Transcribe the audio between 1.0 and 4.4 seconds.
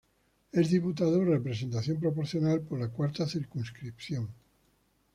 de representación proporcional por la cuarta circunscripción.